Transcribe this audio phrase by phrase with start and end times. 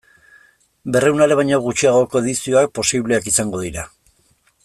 [0.95, 3.85] Berrehun ale baino gutxiagoko edizioak posibleak izango dira.